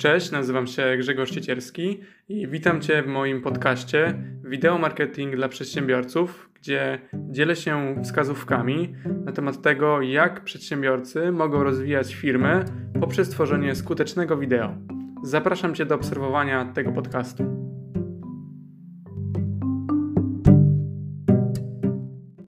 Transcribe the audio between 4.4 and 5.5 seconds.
Wideo Marketing dla